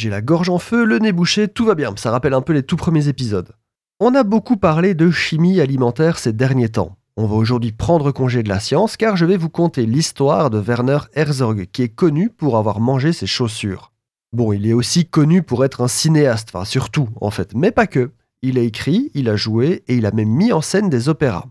[0.00, 2.54] j'ai la gorge en feu, le nez bouché, tout va bien, ça rappelle un peu
[2.54, 3.52] les tout premiers épisodes.
[4.00, 6.96] On a beaucoup parlé de chimie alimentaire ces derniers temps.
[7.18, 10.58] On va aujourd'hui prendre congé de la science car je vais vous conter l'histoire de
[10.58, 13.92] Werner Herzog qui est connu pour avoir mangé ses chaussures.
[14.32, 17.86] Bon, il est aussi connu pour être un cinéaste, enfin surtout en fait, mais pas
[17.86, 18.12] que.
[18.40, 21.44] Il a écrit, il a joué et il a même mis en scène des opéras.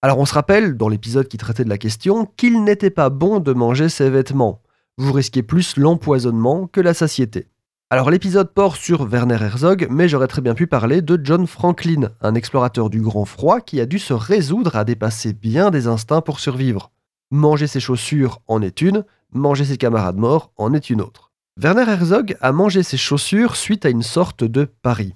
[0.00, 3.40] Alors on se rappelle, dans l'épisode qui traitait de la question, qu'il n'était pas bon
[3.40, 4.62] de manger ses vêtements.
[4.96, 7.48] Vous risquez plus l'empoisonnement que la satiété.
[7.88, 12.10] Alors l'épisode porte sur Werner Herzog, mais j'aurais très bien pu parler de John Franklin,
[12.20, 16.20] un explorateur du grand froid qui a dû se résoudre à dépasser bien des instincts
[16.20, 16.90] pour survivre.
[17.30, 21.30] Manger ses chaussures en est une, manger ses camarades morts en est une autre.
[21.62, 25.14] Werner Herzog a mangé ses chaussures suite à une sorte de pari.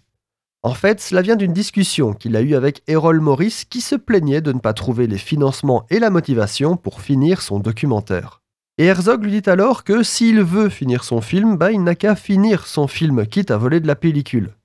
[0.63, 4.43] En fait, cela vient d'une discussion qu'il a eue avec Errol Morris qui se plaignait
[4.43, 8.40] de ne pas trouver les financements et la motivation pour finir son documentaire.
[8.81, 12.17] Et Herzog lui dit alors que s'il veut finir son film, bah, il n'a qu'à
[12.17, 14.57] finir son film, quitte à voler de la pellicule.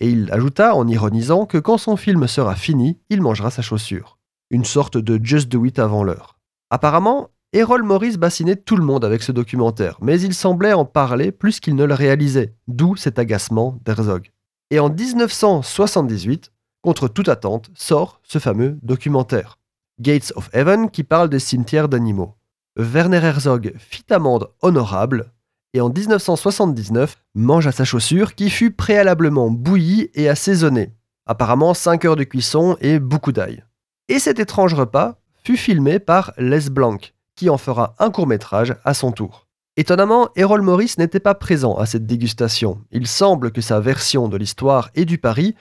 [0.00, 4.18] Et il ajouta en ironisant que quand son film sera fini, il mangera sa chaussure.
[4.50, 6.36] Une sorte de Just Do It avant l'heure.
[6.70, 11.30] Apparemment, Errol Morris bassinait tout le monde avec ce documentaire, mais il semblait en parler
[11.30, 14.32] plus qu'il ne le réalisait, d'où cet agacement d'Herzog.
[14.72, 16.50] Et en 1978,
[16.82, 19.60] contre toute attente, sort ce fameux documentaire,
[20.00, 22.34] Gates of Heaven, qui parle des cimetières d'animaux.
[22.76, 25.32] Werner Herzog fit amende honorable
[25.74, 30.92] et en 1979 mange sa chaussure qui fut préalablement bouillie et assaisonnée.
[31.26, 33.64] Apparemment 5 heures de cuisson et beaucoup d'ail.
[34.08, 36.98] Et cet étrange repas fut filmé par Les Blanc,
[37.36, 39.46] qui en fera un court métrage à son tour.
[39.76, 42.80] Étonnamment, Errol Morris n'était pas présent à cette dégustation.
[42.90, 45.54] Il semble que sa version de l'histoire et du pari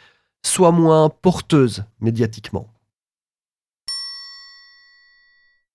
[0.44, 2.73] soit moins porteuse médiatiquement.